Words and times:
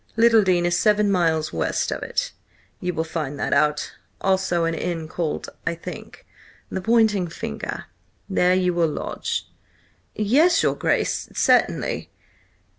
Littledean 0.17 0.65
is 0.65 0.79
seven 0.79 1.11
miles 1.11 1.53
west 1.53 1.91
of 1.91 2.01
it. 2.01 2.31
You 2.79 2.91
will 2.91 3.03
find 3.03 3.37
that 3.39 3.53
out–also 3.53 4.63
an 4.65 4.73
inn 4.73 5.07
called, 5.07 5.49
I 5.67 5.75
think, 5.75 6.25
'The 6.71 6.81
Pointing 6.81 7.27
Finger.' 7.27 7.85
There 8.27 8.55
you 8.55 8.73
will 8.73 8.87
lodge." 8.89 9.47
"Yes, 10.15 10.63
your 10.63 10.73
Grace, 10.73 11.29
certainly." 11.35 12.09